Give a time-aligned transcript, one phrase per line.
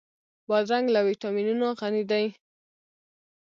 [0.47, 2.25] بادرنګ له ويټامینونو غني دی.